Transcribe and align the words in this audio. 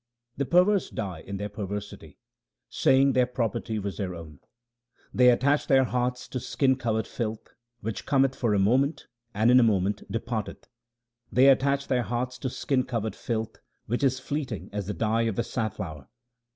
The 0.35 0.47
perverse 0.47 0.89
die 0.89 1.19
in 1.19 1.37
their 1.37 1.47
perversity, 1.47 2.17
saying 2.71 3.13
their 3.13 3.27
property 3.27 3.77
was 3.77 3.97
their 3.97 4.15
own. 4.15 4.39
They 5.13 5.29
attach 5.29 5.67
their 5.67 5.83
hearts 5.83 6.27
to 6.29 6.39
skin 6.39 6.75
covered 6.77 7.05
filth 7.05 7.45
1 7.81 7.81
which 7.81 8.07
cometh 8.07 8.33
for 8.33 8.55
a 8.55 8.57
moment 8.57 9.05
and 9.35 9.51
in 9.51 9.59
a 9.59 9.69
moment 9.69 10.01
departeth: 10.11 10.67
They 11.31 11.49
attach 11.49 11.87
their 11.87 12.01
hearts 12.01 12.39
to 12.39 12.49
skin 12.49 12.83
covered 12.85 13.15
filth 13.15 13.57
which 13.85 14.03
is 14.03 14.19
fleeting 14.19 14.71
as 14.73 14.87
the 14.87 14.95
dye 14.95 15.27
of 15.29 15.35
the 15.35 15.43
safflower. 15.43 16.07